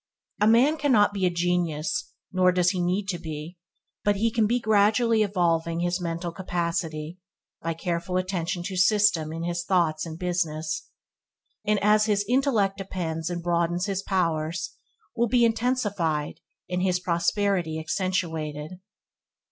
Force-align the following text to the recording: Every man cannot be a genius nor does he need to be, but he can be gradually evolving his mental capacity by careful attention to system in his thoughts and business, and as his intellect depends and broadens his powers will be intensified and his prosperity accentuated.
Every 0.41 0.53
man 0.53 0.77
cannot 0.77 1.13
be 1.13 1.27
a 1.27 1.29
genius 1.29 2.11
nor 2.31 2.51
does 2.51 2.71
he 2.71 2.81
need 2.81 3.07
to 3.09 3.19
be, 3.19 3.59
but 4.03 4.15
he 4.15 4.31
can 4.31 4.47
be 4.47 4.59
gradually 4.59 5.21
evolving 5.21 5.81
his 5.81 6.01
mental 6.01 6.31
capacity 6.31 7.19
by 7.61 7.75
careful 7.75 8.17
attention 8.17 8.63
to 8.63 8.75
system 8.77 9.31
in 9.31 9.43
his 9.43 9.63
thoughts 9.63 10.07
and 10.07 10.17
business, 10.17 10.87
and 11.67 11.77
as 11.83 12.05
his 12.07 12.25
intellect 12.27 12.77
depends 12.79 13.29
and 13.29 13.43
broadens 13.43 13.85
his 13.85 14.01
powers 14.01 14.71
will 15.15 15.27
be 15.27 15.45
intensified 15.45 16.39
and 16.67 16.81
his 16.81 16.99
prosperity 16.99 17.79
accentuated. 17.79 18.79